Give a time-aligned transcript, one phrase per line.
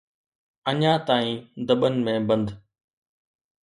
[0.69, 2.47] اڃا تائين دٻن ۾ بند.